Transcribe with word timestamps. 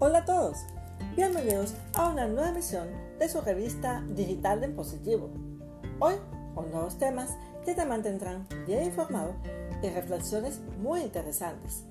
Hola 0.00 0.20
a 0.20 0.24
todos, 0.24 0.58
bienvenidos 1.16 1.74
a 1.94 2.10
una 2.10 2.28
nueva 2.28 2.50
emisión 2.50 2.86
de 3.18 3.28
su 3.28 3.40
revista 3.40 4.04
digital 4.06 4.60
de 4.60 4.68
Positivo. 4.68 5.28
Hoy 5.98 6.14
con 6.54 6.70
nuevos 6.70 6.98
temas 6.98 7.36
que 7.64 7.74
te 7.74 7.84
mantendrán 7.84 8.46
bien 8.64 8.84
informado 8.84 9.34
y 9.82 9.88
reflexiones 9.88 10.60
muy 10.80 11.00
interesantes. 11.00 11.82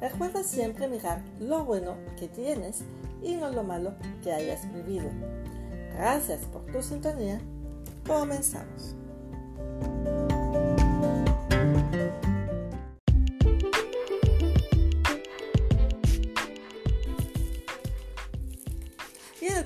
Recuerda 0.00 0.44
siempre 0.44 0.86
mirar 0.86 1.24
lo 1.40 1.64
bueno 1.64 1.96
que 2.16 2.28
tienes 2.28 2.84
y 3.20 3.34
no 3.34 3.50
lo 3.50 3.64
malo 3.64 3.94
que 4.22 4.32
hayas 4.32 4.72
vivido. 4.72 5.10
Gracias 5.96 6.44
por 6.44 6.64
tu 6.66 6.80
sintonía. 6.80 7.40
Comenzamos. 8.06 8.94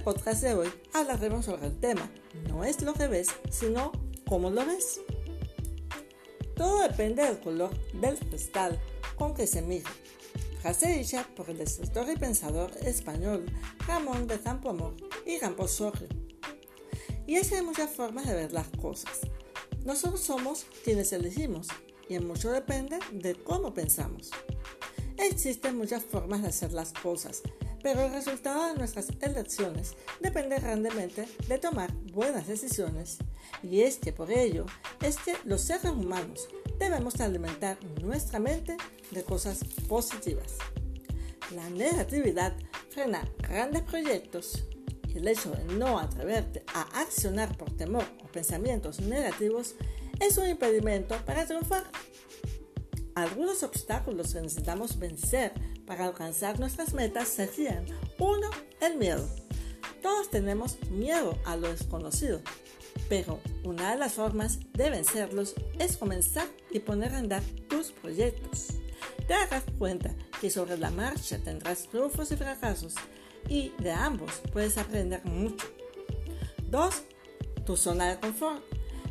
Podcast 0.04 0.42
de 0.42 0.52
hoy 0.52 0.68
hablaremos 0.92 1.46
sobre 1.46 1.66
el 1.66 1.80
tema, 1.80 2.10
no 2.50 2.62
es 2.62 2.82
lo 2.82 2.92
que 2.92 3.06
ves, 3.06 3.28
sino 3.50 3.90
cómo 4.28 4.50
lo 4.50 4.66
ves. 4.66 5.00
Todo 6.54 6.82
depende 6.82 7.24
del 7.24 7.40
color 7.40 7.70
del 7.94 8.18
cristal 8.18 8.78
con 9.16 9.32
que 9.32 9.46
se 9.46 9.62
mira. 9.62 9.90
Frase 10.60 10.98
dicha 10.98 11.26
por 11.34 11.48
el 11.48 11.58
escritor 11.62 12.06
y 12.10 12.16
pensador 12.16 12.70
español 12.82 13.46
Ramón 13.86 14.26
de 14.26 14.38
Campoamor 14.38 14.94
y 15.24 15.38
Ramposorrio. 15.38 16.08
Y 17.26 17.36
es 17.36 17.48
que 17.48 17.56
hay 17.56 17.62
muchas 17.62 17.90
formas 17.90 18.26
de 18.26 18.34
ver 18.34 18.52
las 18.52 18.68
cosas. 18.68 19.20
Nosotros 19.86 20.20
somos 20.20 20.66
quienes 20.84 21.14
elegimos 21.14 21.68
y 22.10 22.16
en 22.16 22.26
mucho 22.26 22.50
depende 22.50 22.98
de 23.10 23.36
cómo 23.36 23.72
pensamos. 23.72 24.30
Existen 25.16 25.78
muchas 25.78 26.04
formas 26.04 26.42
de 26.42 26.48
hacer 26.48 26.74
las 26.74 26.92
cosas, 26.92 27.40
pero 27.84 28.06
el 28.06 28.12
resultado 28.12 28.68
de 28.68 28.78
nuestras 28.78 29.10
elecciones 29.20 29.94
depende 30.18 30.58
grandemente 30.58 31.28
de 31.46 31.58
tomar 31.58 31.92
buenas 32.14 32.46
decisiones. 32.46 33.18
Y 33.62 33.82
es 33.82 33.98
que 33.98 34.10
por 34.10 34.30
ello 34.30 34.64
es 35.02 35.18
que 35.18 35.34
los 35.44 35.60
seres 35.60 35.92
humanos 35.92 36.48
debemos 36.78 37.20
alimentar 37.20 37.76
nuestra 38.00 38.38
mente 38.38 38.78
de 39.10 39.22
cosas 39.22 39.60
positivas. 39.86 40.54
La 41.54 41.68
negatividad 41.68 42.54
frena 42.88 43.28
grandes 43.36 43.82
proyectos 43.82 44.64
y 45.06 45.18
el 45.18 45.28
hecho 45.28 45.50
de 45.50 45.64
no 45.74 45.98
atreverte 45.98 46.64
a 46.72 47.02
accionar 47.02 47.54
por 47.58 47.70
temor 47.76 48.06
o 48.24 48.28
pensamientos 48.28 49.00
negativos 49.00 49.74
es 50.20 50.38
un 50.38 50.48
impedimento 50.48 51.16
para 51.26 51.44
triunfar. 51.44 51.84
Algunos 53.14 53.62
obstáculos 53.62 54.32
que 54.32 54.40
necesitamos 54.40 54.98
vencer 54.98 55.52
para 55.86 56.06
alcanzar 56.06 56.58
nuestras 56.58 56.94
metas 56.94 57.28
serían 57.28 57.84
1. 58.18 58.50
El 58.80 58.96
miedo. 58.96 59.26
Todos 60.02 60.30
tenemos 60.30 60.78
miedo 60.90 61.38
a 61.44 61.56
lo 61.56 61.68
desconocido, 61.68 62.40
pero 63.08 63.40
una 63.64 63.92
de 63.92 63.98
las 63.98 64.14
formas 64.14 64.58
de 64.72 64.90
vencerlos 64.90 65.54
es 65.78 65.96
comenzar 65.96 66.46
y 66.70 66.80
poner 66.80 67.14
a 67.14 67.18
andar 67.18 67.42
tus 67.68 67.92
proyectos. 67.92 68.68
Te 69.26 69.32
darás 69.32 69.64
cuenta 69.78 70.14
que 70.40 70.50
sobre 70.50 70.76
la 70.76 70.90
marcha 70.90 71.38
tendrás 71.38 71.88
triunfos 71.88 72.30
y 72.32 72.36
fracasos 72.36 72.94
y 73.48 73.72
de 73.78 73.92
ambos 73.92 74.42
puedes 74.52 74.76
aprender 74.76 75.24
mucho. 75.24 75.66
2. 76.70 76.94
Tu 77.64 77.76
zona 77.76 78.10
de 78.10 78.20
confort. 78.20 78.62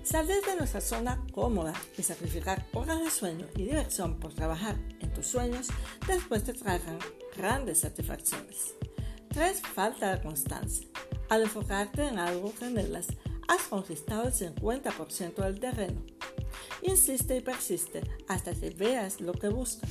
Salir 0.03 0.41
de 0.45 0.57
nuestra 0.57 0.81
zona 0.81 1.25
cómoda 1.31 1.73
y 1.97 2.03
sacrificar 2.03 2.65
horas 2.73 3.01
de 3.01 3.09
sueño 3.09 3.47
y 3.55 3.63
diversión 3.63 4.19
por 4.19 4.33
trabajar 4.33 4.75
tus 5.13 5.27
sueños 5.27 5.67
después 6.07 6.43
te 6.43 6.53
traerán 6.53 6.99
grandes 7.35 7.79
satisfacciones. 7.79 8.75
3. 9.29 9.61
Falta 9.61 10.15
de 10.15 10.21
constancia. 10.21 10.87
Al 11.29 11.43
enfocarte 11.43 12.07
en 12.07 12.19
algo 12.19 12.53
que 12.53 12.65
anhelas, 12.65 13.07
has 13.47 13.63
conquistado 13.63 14.27
el 14.27 14.33
50% 14.33 15.35
del 15.35 15.59
terreno. 15.59 16.01
Insiste 16.81 17.37
y 17.37 17.41
persiste 17.41 18.03
hasta 18.27 18.53
que 18.53 18.69
veas 18.69 19.21
lo 19.21 19.33
que 19.33 19.47
buscas. 19.47 19.89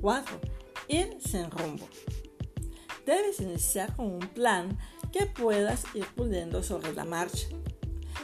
4. 0.00 0.40
Ir 0.88 1.18
sin 1.20 1.50
rumbo. 1.50 1.88
Debes 3.06 3.40
iniciar 3.40 3.94
con 3.96 4.06
un 4.06 4.20
plan 4.20 4.78
que 5.12 5.26
puedas 5.26 5.84
ir 5.94 6.06
puliendo 6.14 6.62
sobre 6.62 6.92
la 6.92 7.04
marcha. 7.04 7.48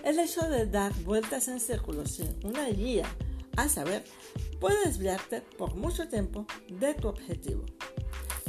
El 0.04 0.18
hecho 0.18 0.48
de 0.48 0.66
dar 0.66 0.92
vueltas 1.02 1.48
en 1.48 1.60
círculos 1.60 2.12
sin 2.12 2.38
una 2.44 2.68
guía, 2.68 3.06
a 3.56 3.68
saber, 3.68 4.04
puede 4.60 4.86
desviarte 4.86 5.40
por 5.40 5.74
mucho 5.74 6.08
tiempo 6.08 6.46
de 6.68 6.94
tu 6.94 7.08
objetivo. 7.08 7.64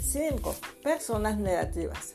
5. 0.02 0.56
Personas 0.84 1.38
negativas. 1.38 2.14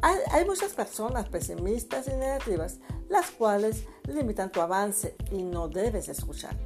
Hay, 0.00 0.44
muchas 0.44 0.72
personas 0.72 1.28
pesimistas 1.28 2.08
y 2.08 2.16
negativas 2.16 2.78
las 3.08 3.30
cuales 3.30 3.84
limitan 4.08 4.50
tu 4.50 4.60
avance 4.60 5.14
y 5.30 5.44
no 5.44 5.68
debes 5.68 6.08
escuchar. 6.08 6.56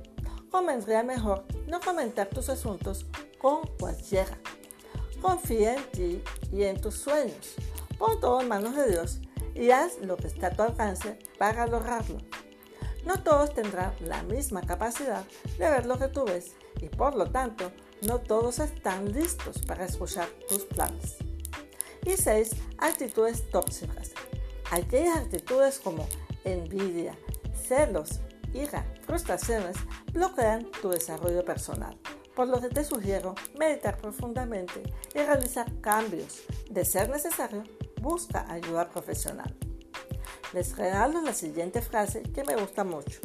Convendría 0.50 1.03
mejor 1.03 1.44
no 1.66 1.81
comentar 1.81 2.28
tus 2.28 2.48
asuntos 2.48 3.04
con 3.38 3.66
cualquiera. 3.78 4.38
Confía 5.20 5.75
en 5.75 5.91
ti 5.91 6.22
y 6.50 6.62
en 6.62 6.81
tus 6.81 6.94
sueños. 6.94 7.56
Pon 7.98 8.19
todo 8.20 8.41
en 8.41 8.48
manos 8.48 8.75
de 8.75 8.91
Dios 8.91 9.20
y 9.54 9.70
haz 9.70 9.98
lo 10.00 10.16
que 10.16 10.28
está 10.28 10.48
a 10.48 10.53
tu 10.53 10.62
alcance 10.62 11.19
para 11.38 11.66
lograrlo. 11.66 12.19
No 13.04 13.22
todos 13.22 13.53
tendrán 13.54 13.94
la 14.00 14.22
misma 14.22 14.62
capacidad 14.62 15.25
de 15.59 15.70
ver 15.70 15.84
lo 15.84 15.98
que 15.98 16.09
tú 16.09 16.25
ves 16.25 16.54
y 16.81 16.88
por 16.88 17.14
lo 17.14 17.31
tanto 17.31 17.72
no 18.03 18.20
todos 18.20 18.59
están 18.59 19.12
listos 19.12 19.59
para 19.66 19.84
escuchar 19.84 20.28
tus 20.48 20.64
planes. 20.64 21.16
Y 22.04 22.16
6. 22.16 22.50
Actitudes 22.78 23.50
tóxicas. 23.50 24.12
Aquellas 24.70 25.19
actitudes 25.19 25.78
como 25.78 26.06
envidia, 26.44 27.19
celos, 27.66 28.20
ira, 28.53 28.86
frustraciones 29.06 29.76
bloquean 30.12 30.70
tu 30.82 30.91
desarrollo 30.91 31.44
personal. 31.44 31.98
Por 32.34 32.48
lo 32.48 32.60
que 32.60 32.69
te 32.69 32.84
sugiero 32.84 33.34
meditar 33.59 33.97
profundamente 33.97 34.82
y 35.15 35.19
realizar 35.19 35.66
cambios. 35.81 36.42
De 36.70 36.84
ser 36.84 37.09
necesario, 37.09 37.65
busca 38.00 38.44
ayuda 38.50 38.91
profesional. 38.91 39.56
Les 40.53 40.76
regalo 40.76 41.20
la 41.22 41.32
siguiente 41.32 41.81
frase 41.81 42.22
que 42.22 42.44
me 42.44 42.56
gusta 42.56 42.84
mucho. 42.84 43.20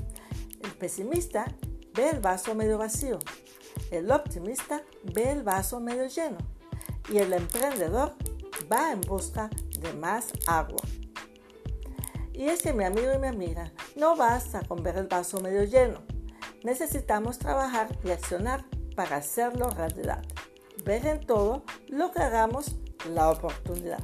El 0.63 0.71
pesimista 0.71 1.45
ve 1.93 2.09
el 2.09 2.19
vaso 2.19 2.55
medio 2.55 2.77
vacío. 2.77 3.19
El 3.91 4.09
optimista 4.11 4.81
ve 5.03 5.31
el 5.31 5.43
vaso 5.43 5.79
medio 5.79 6.07
lleno. 6.07 6.37
Y 7.09 7.17
el 7.17 7.33
emprendedor 7.33 8.13
va 8.71 8.91
en 8.93 9.01
busca 9.01 9.49
de 9.79 9.93
más 9.93 10.31
agua. 10.47 10.81
Y 12.33 12.47
es 12.47 12.61
que 12.61 12.73
mi 12.73 12.85
amigo 12.85 13.13
y 13.13 13.19
mi 13.19 13.27
amiga, 13.27 13.71
no 13.95 14.15
basta 14.15 14.63
con 14.63 14.81
ver 14.81 14.97
el 14.97 15.07
vaso 15.07 15.41
medio 15.41 15.63
lleno. 15.65 16.01
Necesitamos 16.63 17.37
trabajar 17.37 17.89
y 18.03 18.11
accionar 18.11 18.65
para 18.95 19.17
hacerlo 19.17 19.69
realidad. 19.71 20.23
Ver 20.85 21.05
en 21.05 21.25
todo 21.25 21.63
lo 21.89 22.11
que 22.11 22.19
hagamos 22.19 22.77
la 23.09 23.29
oportunidad. 23.29 24.01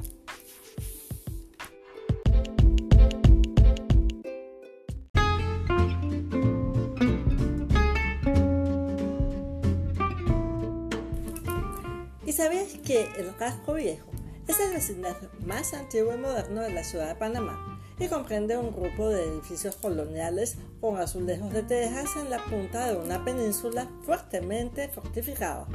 ¿Y 12.48 12.50
sabías 12.50 12.78
que 12.82 13.02
el 13.18 13.36
casco 13.36 13.74
viejo 13.74 14.08
es 14.46 14.58
el 14.58 14.72
vecindario 14.72 15.28
más 15.44 15.74
antiguo 15.74 16.14
y 16.14 16.16
moderno 16.16 16.62
de 16.62 16.70
la 16.70 16.82
ciudad 16.82 17.08
de 17.08 17.14
Panamá 17.14 17.78
y 17.98 18.08
comprende 18.08 18.56
un 18.56 18.74
grupo 18.74 19.10
de 19.10 19.24
edificios 19.24 19.76
coloniales 19.76 20.56
con 20.80 20.96
azulejos 20.96 21.52
de 21.52 21.62
tejas 21.62 22.08
en 22.16 22.30
la 22.30 22.42
punta 22.44 22.86
de 22.86 22.96
una 22.96 23.22
península 23.22 23.86
fuertemente 24.02 24.88
fortificada? 24.88 25.66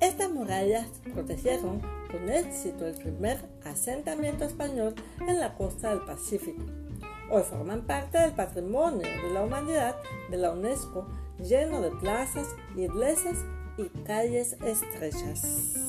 Estas 0.00 0.30
murallas 0.30 0.86
protegieron 1.12 1.82
con 2.10 2.30
éxito 2.30 2.86
el 2.86 2.94
primer 2.94 3.38
asentamiento 3.66 4.44
español 4.44 4.94
en 5.28 5.38
la 5.38 5.54
costa 5.54 5.90
del 5.90 6.00
Pacífico. 6.06 6.62
Hoy 7.30 7.42
forman 7.42 7.82
parte 7.82 8.18
del 8.18 8.32
patrimonio 8.32 9.06
de 9.06 9.34
la 9.34 9.42
humanidad 9.42 9.96
de 10.30 10.38
la 10.38 10.52
UNESCO, 10.52 11.06
lleno 11.38 11.82
de 11.82 11.90
plazas, 11.90 12.46
iglesias 12.74 13.36
y 13.76 13.88
calles 14.04 14.56
estrechas. 14.64 15.79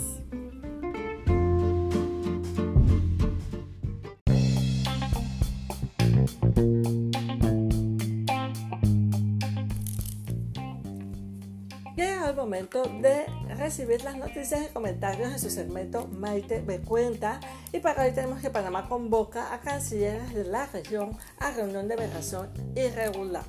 Llega 12.01 12.31
el 12.31 12.35
momento 12.35 12.81
de 12.81 13.27
recibir 13.57 14.03
las 14.03 14.17
noticias 14.17 14.65
y 14.67 14.73
comentarios 14.73 15.31
en 15.33 15.37
su 15.37 15.51
segmento 15.51 16.07
Maite 16.07 16.63
me 16.63 16.79
cuenta 16.79 17.39
y 17.71 17.77
para 17.77 18.03
hoy 18.03 18.11
tenemos 18.11 18.41
que 18.41 18.49
Panamá 18.49 18.89
convoca 18.89 19.53
a 19.53 19.61
cancilleres 19.61 20.33
de 20.33 20.45
la 20.45 20.65
región 20.65 21.15
a 21.37 21.51
reunión 21.51 21.87
de 21.87 21.97
migración 21.97 22.49
irregular. 22.75 23.43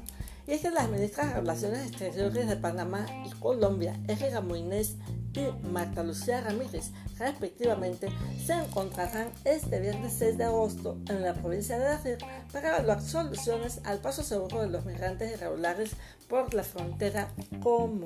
Y 0.47 0.53
es 0.53 0.61
que 0.61 0.71
las 0.71 0.91
ministras 0.91 1.29
de 1.29 1.41
Relaciones 1.41 1.89
Exteriores 1.89 2.47
de 2.47 2.57
Panamá 2.57 3.07
y 3.25 3.31
Colombia, 3.41 3.99
Erika 4.07 4.43
Moines 4.43 4.97
y 5.35 5.67
Marta 5.67 6.03
Lucía 6.03 6.41
Ramírez, 6.41 6.91
respectivamente, 7.19 8.09
se 8.45 8.53
encontrarán 8.53 9.31
este 9.45 9.81
viernes 9.81 10.15
6 10.19 10.39
de 10.39 10.45
agosto 10.45 10.99
en 11.09 11.23
la 11.23 11.35
provincia 11.35 11.79
de 11.79 11.85
Darien 11.85 12.19
para 12.53 12.69
evaluar 12.77 13.01
soluciones 13.01 13.81
al 13.85 13.99
paso 13.99 14.23
seguro 14.23 14.61
de 14.61 14.69
los 14.69 14.85
migrantes 14.85 15.33
irregulares 15.33 15.93
por 16.29 16.53
la 16.55 16.63
frontera 16.63 17.29
común. 17.63 18.05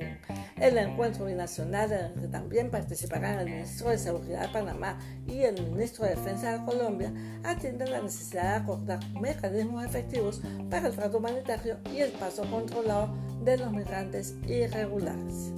El 0.57 0.79
encuentro 0.79 1.27
binacional 1.27 1.93
en 1.93 2.05
el 2.05 2.15
que 2.15 2.29
también 2.29 2.71
participarán 2.71 3.41
el 3.41 3.51
ministro 3.51 3.91
de 3.91 3.99
Seguridad 3.99 4.43
de 4.43 4.49
Panamá 4.49 4.99
y 5.27 5.41
el 5.43 5.63
ministro 5.71 6.05
de 6.05 6.15
Defensa 6.15 6.53
de 6.53 6.65
Colombia 6.65 7.13
atiende 7.45 7.87
la 7.87 8.03
necesidad 8.03 8.43
de 8.43 8.65
acordar 8.65 9.01
mecanismos 9.21 9.85
efectivos 9.85 10.41
para 10.71 10.89
el 10.89 10.95
trato 10.95 11.19
humanitario 11.19 11.79
y 11.93 11.99
el 11.99 12.13
paso 12.13 12.49
controlado 12.51 13.15
de 13.45 13.59
los 13.59 13.73
migrantes 13.73 14.35
irregulares. 14.47 15.53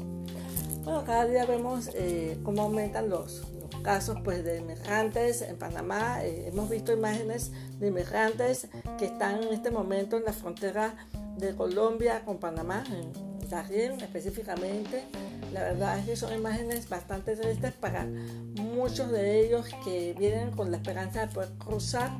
Bueno, 0.88 1.04
cada 1.04 1.26
día 1.26 1.44
vemos 1.44 1.90
eh, 1.92 2.38
cómo 2.42 2.62
aumentan 2.62 3.10
los, 3.10 3.42
casos 3.82 4.16
pues, 4.24 4.42
de 4.42 4.60
inmigrantes 4.60 5.42
en 5.42 5.58
Panamá. 5.58 6.24
Eh, 6.24 6.48
hemos 6.48 6.70
visto 6.70 6.94
imágenes 6.94 7.52
de 7.78 7.88
inmigrantes 7.88 8.68
que 8.98 9.04
están 9.04 9.42
en 9.42 9.52
este 9.52 9.70
momento 9.70 10.16
en 10.16 10.24
la 10.24 10.32
frontera 10.32 10.96
de 11.36 11.54
Colombia 11.54 12.22
con 12.24 12.38
Panamá, 12.38 12.84
en 12.90 13.12
Darien 13.50 14.00
específicamente. 14.00 15.04
La 15.52 15.60
verdad 15.64 15.98
es 15.98 16.06
que 16.06 16.16
son 16.16 16.32
imágenes 16.32 16.88
bastante 16.88 17.36
tristes 17.36 17.74
para 17.74 18.06
muchos 18.54 19.10
de 19.12 19.44
ellos 19.44 19.66
que 19.84 20.14
vienen 20.18 20.52
con 20.52 20.70
la 20.70 20.78
esperanza 20.78 21.26
de 21.26 21.34
poder 21.34 21.50
cruzar 21.58 22.12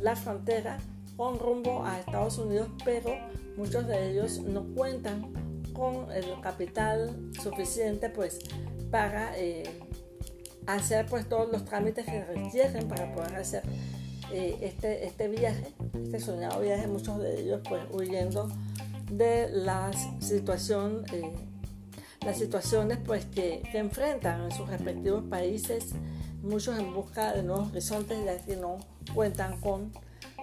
la 0.00 0.16
frontera 0.16 0.78
con 1.18 1.38
rumbo 1.38 1.84
a 1.84 2.00
Estados 2.00 2.38
Unidos, 2.38 2.70
pero 2.86 3.10
muchos 3.58 3.86
de 3.86 4.12
ellos 4.12 4.38
no 4.38 4.64
cuentan 4.74 5.43
con 5.74 6.10
el 6.12 6.40
capital 6.40 7.30
suficiente 7.42 8.08
pues 8.08 8.38
para 8.90 9.38
eh, 9.38 9.64
hacer 10.66 11.06
pues 11.06 11.28
todos 11.28 11.50
los 11.52 11.64
trámites 11.64 12.06
que 12.06 12.24
requieren 12.24 12.88
para 12.88 13.12
poder 13.14 13.34
hacer 13.36 13.62
eh, 14.32 14.56
este, 14.62 15.06
este 15.06 15.28
viaje, 15.28 15.74
este 16.02 16.18
soñado 16.20 16.60
viaje, 16.60 16.86
muchos 16.86 17.18
de 17.18 17.40
ellos 17.40 17.60
pues 17.68 17.82
huyendo 17.92 18.48
de 19.10 19.48
la 19.50 19.90
situación, 20.20 21.04
eh, 21.12 21.30
las 22.24 22.38
situaciones 22.38 22.98
pues 23.04 23.26
que, 23.26 23.62
que, 23.70 23.78
enfrentan 23.78 24.44
en 24.44 24.50
sus 24.50 24.68
respectivos 24.68 25.24
países, 25.24 25.90
muchos 26.42 26.78
en 26.78 26.94
busca 26.94 27.34
de 27.34 27.42
nuevos 27.42 27.70
horizontes 27.70 28.24
ya 28.24 28.38
que 28.38 28.56
no 28.56 28.78
cuentan 29.14 29.60
con 29.60 29.92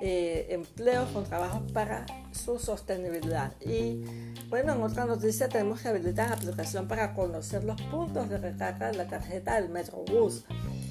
eh, 0.01 0.48
empleos, 0.50 1.09
con 1.12 1.24
trabajos 1.25 1.71
para 1.71 2.06
su 2.31 2.57
sostenibilidad. 2.57 3.53
Y 3.62 4.03
bueno, 4.50 4.74
en 4.74 4.81
otra 4.81 5.06
noticia 5.06 5.48
tenemos 5.48 5.81
que 5.81 5.89
habilitar 5.89 6.30
la 6.30 6.36
aplicación 6.36 6.88
para 6.88 7.13
conocer 7.13 7.63
los 7.63 7.80
puntos 7.83 8.27
de 8.27 8.39
recarga 8.39 8.92
de 8.92 8.98
la 8.98 9.07
tarjeta 9.07 9.62
del 9.62 9.69
Metrobús. 9.69 10.45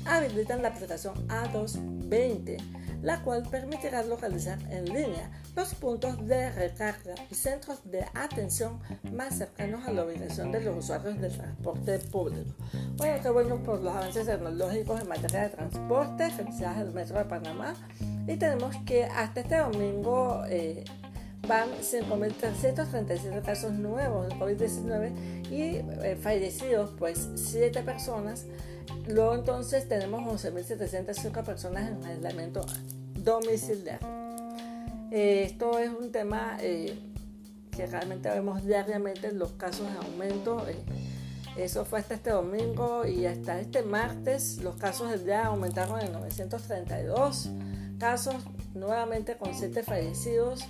Habilitan 0.07 0.63
la 0.63 0.69
aplicación 0.69 1.15
A220, 1.29 2.59
la 3.03 3.23
cual 3.23 3.43
permitirá 3.51 4.03
localizar 4.03 4.59
en 4.71 4.85
línea 4.87 5.31
los 5.57 5.75
puntos 5.75 6.27
de 6.27 6.51
recarga 6.53 7.15
y 7.31 7.35
centros 7.35 7.81
de 7.85 8.05
atención 8.15 8.81
más 9.13 9.39
cercanos 9.39 9.87
a 9.87 9.93
la 9.93 10.05
ubicación 10.05 10.53
de 10.53 10.61
los 10.61 10.85
usuarios 10.85 11.21
del 11.21 11.33
transporte 11.33 11.99
público. 11.99 12.55
Bueno, 12.97 13.23
qué 13.23 13.31
bueno 13.31 13.57
por 13.63 13.81
los 13.81 13.95
avances 13.95 14.27
tecnológicos 14.27 15.01
en 15.01 15.09
materia 15.09 15.43
de 15.43 15.49
transporte. 15.51 16.31
Felicidades 16.31 16.79
al 16.79 16.93
Metro 16.93 17.19
de 17.19 17.25
Panamá 17.25 17.75
y 18.27 18.37
tenemos 18.37 18.77
que 18.87 19.05
hasta 19.05 19.41
este 19.41 19.59
domingo 19.59 20.45
eh, 20.49 20.85
van 21.47 21.71
5.337 21.71 23.43
casos 23.43 23.73
nuevos 23.73 24.29
de 24.29 24.35
COVID-19 24.37 25.51
y 25.51 25.77
eh, 26.07 26.19
fallecidos 26.21 26.91
pues 26.99 27.29
7 27.35 27.83
personas. 27.83 28.47
Luego 29.09 29.35
entonces 29.35 29.89
tenemos 29.89 30.45
11.705 30.45 31.45
personas 31.45 31.91
en 31.91 32.05
aislamiento 32.05 32.65
domiciliario. 33.15 34.07
Eh, 35.11 35.45
esto 35.45 35.79
es 35.79 35.91
un 35.91 36.13
tema 36.13 36.57
que 36.59 37.87
realmente 37.87 38.29
vemos 38.29 38.65
diariamente 38.65 39.33
los 39.33 39.53
casos 39.53 39.87
de 39.91 39.99
aumento. 40.07 40.65
Eso 41.57 41.85
fue 41.85 41.99
hasta 41.99 42.15
este 42.15 42.31
domingo 42.31 43.07
y 43.07 43.27
hasta 43.27 43.61
este 43.61 43.83
martes 43.83 44.59
los 44.59 44.77
casos 44.77 45.11
del 45.11 45.25
día 45.25 45.47
aumentaron 45.47 46.01
en 46.01 46.13
932 46.13 47.51
casos, 47.99 48.37
nuevamente 48.75 49.37
con 49.37 49.55
siete 49.55 49.83
fallecidos. 49.83 50.65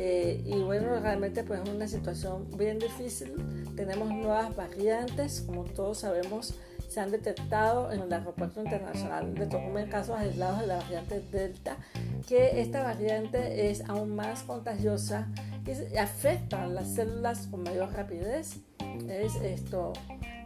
Eh, 0.00 0.40
y 0.46 0.54
bueno, 0.62 1.00
realmente 1.00 1.42
pues 1.42 1.60
es 1.60 1.68
una 1.68 1.88
situación 1.88 2.46
bien 2.56 2.78
difícil. 2.78 3.32
Tenemos 3.74 4.08
nuevas 4.08 4.54
variantes, 4.54 5.42
como 5.44 5.64
todos 5.64 5.98
sabemos, 5.98 6.54
se 6.88 7.00
han 7.00 7.10
detectado 7.10 7.90
en 7.92 8.02
el 8.02 8.12
Aeropuerto 8.12 8.62
Internacional 8.62 9.34
de 9.34 9.46
Tocumen 9.46 9.90
casos 9.90 10.16
aislados 10.16 10.60
de 10.60 10.68
la 10.68 10.76
variante 10.76 11.20
Delta, 11.32 11.76
que 12.28 12.60
esta 12.60 12.84
variante 12.84 13.70
es 13.70 13.82
aún 13.88 14.14
más 14.14 14.44
contagiosa 14.44 15.28
y 15.66 15.96
afecta 15.96 16.62
a 16.62 16.68
las 16.68 16.94
células 16.94 17.48
con 17.48 17.64
mayor 17.64 17.92
rapidez. 17.92 18.60
Es 19.08 19.34
esto, 19.42 19.92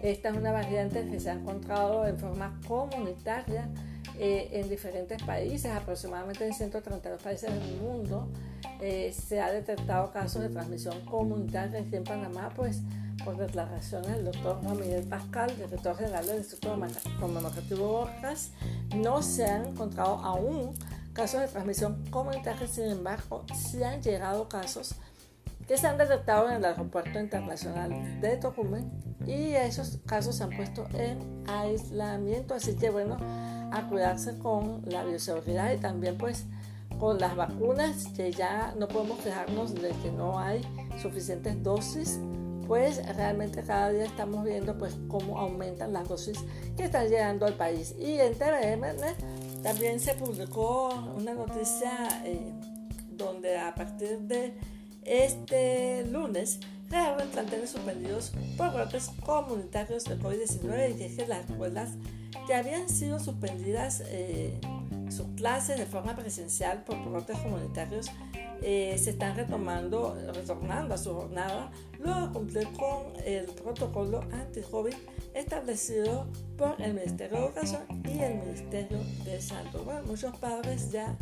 esta 0.00 0.30
es 0.30 0.36
una 0.36 0.50
variante 0.50 1.06
que 1.08 1.20
se 1.20 1.30
ha 1.30 1.34
encontrado 1.34 2.06
en 2.06 2.18
forma 2.18 2.58
comunitaria 2.66 3.68
eh, 4.18 4.48
en 4.52 4.68
diferentes 4.68 5.22
países, 5.22 5.70
aproximadamente 5.70 6.46
en 6.46 6.52
132 6.52 7.22
países 7.22 7.50
del 7.50 7.80
mundo, 7.80 8.28
eh, 8.80 9.12
se 9.12 9.40
ha 9.40 9.50
detectado 9.50 10.12
casos 10.12 10.42
de 10.42 10.48
transmisión 10.48 11.00
comunitaria 11.04 11.80
aquí 11.80 11.96
en 11.96 12.04
Panamá, 12.04 12.50
pues 12.54 12.82
por 13.24 13.36
declaraciones 13.36 14.10
del 14.16 14.24
doctor 14.26 14.60
Juan 14.62 14.78
Miguel 14.78 15.04
Pascal, 15.04 15.54
director 15.56 15.96
general 15.96 16.26
del 16.26 16.38
Instituto 16.38 16.78
Conmemorativo 17.20 17.86
Borjas, 17.86 18.50
no 18.96 19.22
se 19.22 19.46
han 19.46 19.66
encontrado 19.66 20.16
aún 20.16 20.74
casos 21.12 21.40
de 21.40 21.48
transmisión 21.48 22.04
comunitaria, 22.10 22.66
sin 22.66 22.84
embargo, 22.84 23.44
sí 23.54 23.82
han 23.82 24.02
llegado 24.02 24.48
casos 24.48 24.96
que 25.66 25.76
se 25.76 25.86
han 25.86 25.98
detectado 25.98 26.48
en 26.48 26.56
el 26.56 26.64
aeropuerto 26.64 27.20
internacional 27.20 28.20
de 28.20 28.36
Tocumen 28.36 28.90
y 29.26 29.54
esos 29.54 29.98
casos 30.06 30.36
se 30.36 30.44
han 30.44 30.50
puesto 30.50 30.86
en 30.94 31.44
aislamiento, 31.48 32.54
así 32.54 32.74
que 32.74 32.90
bueno, 32.90 33.16
a 33.72 33.88
cuidarse 33.88 34.38
con 34.38 34.82
la 34.86 35.04
bioseguridad 35.04 35.72
y 35.72 35.78
también 35.78 36.16
pues 36.18 36.44
con 36.98 37.18
las 37.18 37.34
vacunas 37.34 38.06
que 38.16 38.30
ya 38.32 38.74
no 38.78 38.86
podemos 38.86 39.18
quejarnos 39.20 39.74
de 39.74 39.90
que 40.02 40.12
no 40.12 40.38
hay 40.38 40.62
suficientes 41.00 41.62
dosis 41.62 42.20
pues 42.66 43.04
realmente 43.16 43.62
cada 43.62 43.90
día 43.90 44.04
estamos 44.04 44.44
viendo 44.44 44.78
pues 44.78 44.96
cómo 45.08 45.38
aumentan 45.38 45.92
las 45.92 46.08
dosis 46.08 46.38
que 46.76 46.84
están 46.84 47.08
llegando 47.08 47.44
al 47.46 47.54
país. 47.54 47.94
Y 47.98 48.18
en 48.18 48.34
TVM 48.34 49.62
también 49.62 50.00
se 50.00 50.14
publicó 50.14 50.88
una 51.16 51.34
noticia 51.34 52.22
eh, 52.24 52.52
donde 53.10 53.58
a 53.58 53.74
partir 53.74 54.20
de 54.20 54.54
este 55.02 56.06
lunes 56.06 56.60
reabren 56.88 57.28
planteles 57.28 57.70
suspendidos 57.70 58.32
por 58.56 58.72
brotes 58.72 59.10
comunitarios 59.24 60.04
de 60.04 60.18
COVID-19 60.18 60.98
y 60.98 61.02
es 61.02 61.16
que 61.16 61.26
las 61.26 61.48
escuelas 61.50 61.90
que 62.46 62.54
habían 62.54 62.88
sido 62.88 63.18
suspendidas 63.20 64.02
eh, 64.06 64.58
sus 65.10 65.26
clases 65.36 65.78
de 65.78 65.86
forma 65.86 66.16
presencial 66.16 66.84
por 66.84 67.02
brotes 67.04 67.38
comunitarios 67.38 68.10
eh, 68.64 68.96
se 68.96 69.10
están 69.10 69.36
retomando, 69.36 70.16
retornando 70.32 70.94
a 70.94 70.98
su 70.98 71.12
jornada 71.12 71.72
luego 71.98 72.28
de 72.28 72.32
cumplir 72.32 72.68
con 72.72 73.12
el 73.24 73.46
protocolo 73.46 74.20
anti-COVID 74.32 74.94
establecido 75.34 76.28
por 76.56 76.80
el 76.80 76.94
Ministerio 76.94 77.38
de 77.38 77.44
Educación 77.46 77.82
y 78.04 78.20
el 78.20 78.38
Ministerio 78.38 78.98
de 79.24 79.40
Salud. 79.40 79.82
Bueno, 79.84 80.02
muchos 80.06 80.36
padres 80.36 80.92
ya 80.92 81.16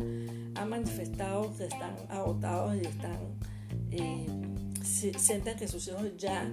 han 0.55 0.69
manifestado 0.69 1.51
que 1.57 1.65
están 1.65 1.95
agotados 2.09 2.75
y 2.75 2.85
están 2.85 3.17
eh, 3.89 4.27
sienten 4.83 5.57
que 5.57 5.67
sus 5.67 5.87
hijos 5.87 6.15
ya 6.17 6.47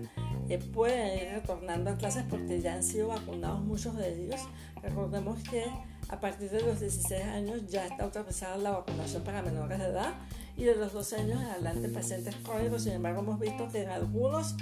eh, 0.48 0.58
pueden 0.58 1.18
ir 1.18 1.28
retornando 1.34 1.90
a 1.90 1.96
clases 1.96 2.24
porque 2.28 2.60
ya 2.60 2.74
han 2.74 2.82
sido 2.82 3.08
vacunados 3.08 3.60
muchos 3.60 3.96
de 3.96 4.24
ellos. 4.24 4.40
Recordemos 4.82 5.42
que 5.42 5.64
a 6.08 6.20
partir 6.20 6.50
de 6.50 6.62
los 6.62 6.80
16 6.80 7.22
años 7.24 7.66
ya 7.68 7.86
está 7.86 8.04
autorizada 8.04 8.56
la 8.56 8.70
vacunación 8.70 9.22
para 9.22 9.42
menores 9.42 9.78
de 9.78 9.86
edad 9.86 10.14
y 10.56 10.64
de 10.64 10.74
los 10.74 10.92
12 10.92 11.16
años 11.16 11.42
en 11.42 11.48
adelante 11.48 11.88
pacientes 11.88 12.34
crónicos. 12.36 12.82
Sin 12.82 12.92
embargo, 12.92 13.20
hemos 13.20 13.38
visto 13.38 13.68
que 13.70 13.82
en 13.82 13.90
algunos 13.90 14.56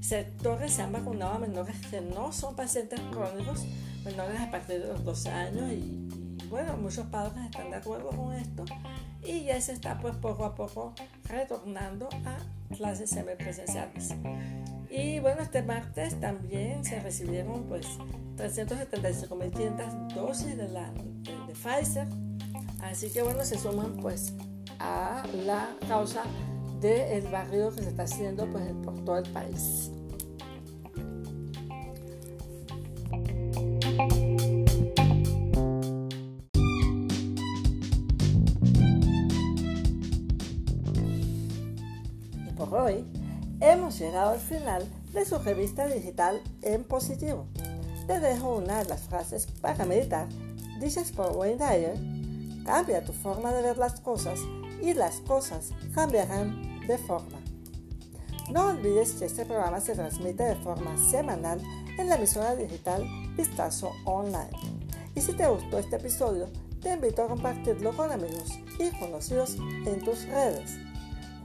sectores 0.00 0.72
se 0.72 0.82
han 0.82 0.92
vacunado 0.92 1.32
a 1.34 1.38
menores 1.38 1.76
que 1.90 2.00
no 2.00 2.32
son 2.32 2.54
pacientes 2.54 3.00
crónicos, 3.10 3.64
menores 4.04 4.40
a 4.40 4.50
partir 4.50 4.80
de 4.80 4.88
los 4.88 5.04
12 5.04 5.30
años 5.30 5.72
y, 5.72 6.08
bueno, 6.48 6.76
muchos 6.76 7.06
padres 7.06 7.44
están 7.44 7.70
de 7.70 7.76
acuerdo 7.76 8.10
con 8.10 8.32
esto 8.34 8.64
y 9.24 9.44
ya 9.44 9.60
se 9.60 9.72
está 9.72 9.98
pues 9.98 10.16
poco 10.16 10.44
a 10.44 10.54
poco 10.54 10.94
retornando 11.24 12.08
a 12.26 12.74
clases 12.74 13.10
semipresenciales. 13.10 14.14
Y 14.94 15.20
bueno, 15.20 15.40
este 15.40 15.62
martes 15.62 16.20
también 16.20 16.84
se 16.84 17.00
recibieron 17.00 17.64
pues 17.64 17.86
375.500 18.36 20.12
dosis 20.14 20.54
de, 20.54 20.68
la, 20.68 20.92
de, 20.92 21.54
Pfizer. 21.54 22.06
Así 22.82 23.08
que 23.10 23.22
bueno, 23.22 23.42
se 23.42 23.58
suman 23.58 23.96
pues 23.96 24.34
a 24.78 25.22
la 25.46 25.70
causa 25.88 26.24
del 26.82 27.22
de 27.22 27.28
barrio 27.30 27.74
que 27.74 27.82
se 27.82 27.88
está 27.88 28.02
haciendo 28.02 28.46
pues, 28.52 28.64
por 28.84 29.02
todo 29.02 29.16
el 29.16 29.30
país. 29.30 29.90
Y 42.46 42.52
por 42.54 42.74
hoy 42.74 43.06
hemos 43.62 43.96
llegado 43.98 44.30
al 44.30 44.40
final 44.40 44.84
de 45.12 45.24
su 45.24 45.38
revista 45.38 45.86
digital 45.86 46.42
en 46.62 46.82
positivo. 46.82 47.46
Te 48.08 48.18
dejo 48.18 48.56
una 48.56 48.78
de 48.78 48.88
las 48.88 49.02
frases 49.02 49.46
para 49.46 49.84
meditar 49.84 50.28
dichas 50.80 51.12
por 51.12 51.36
Wayne 51.36 51.64
Dyer. 51.64 52.64
Cambia 52.64 53.04
tu 53.04 53.12
forma 53.12 53.52
de 53.52 53.62
ver 53.62 53.78
las 53.78 54.00
cosas 54.00 54.40
y 54.82 54.94
las 54.94 55.20
cosas 55.20 55.70
cambiarán 55.94 56.80
de 56.88 56.98
forma. 56.98 57.40
No 58.50 58.66
olvides 58.66 59.12
que 59.12 59.26
este 59.26 59.46
programa 59.46 59.80
se 59.80 59.94
transmite 59.94 60.42
de 60.42 60.56
forma 60.56 60.96
semanal 61.10 61.60
en 61.98 62.08
la 62.08 62.16
emisora 62.16 62.56
digital 62.56 63.04
Vistazo 63.36 63.92
Online. 64.04 64.50
Y 65.14 65.20
si 65.20 65.34
te 65.34 65.46
gustó 65.46 65.78
este 65.78 65.96
episodio, 65.96 66.48
te 66.80 66.94
invito 66.94 67.22
a 67.22 67.28
compartirlo 67.28 67.96
con 67.96 68.10
amigos 68.10 68.58
y 68.80 68.90
conocidos 68.98 69.56
en 69.86 70.00
tus 70.04 70.26
redes. 70.26 70.78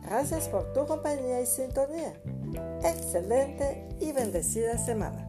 Gracias 0.10 0.48
por 0.48 0.72
tu 0.72 0.86
compañía 0.86 1.42
y 1.42 1.46
sintonía. 1.46 2.14
Excelente 2.82 3.86
y 4.00 4.14
bendecida 4.14 4.78
semana. 4.78 5.27